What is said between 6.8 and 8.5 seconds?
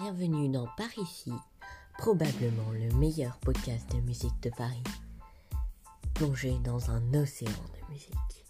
un océan de musique.